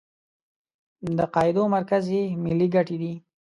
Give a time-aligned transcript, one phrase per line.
[1.17, 3.13] د قاعدو مرکز یې ملي ګټې دي.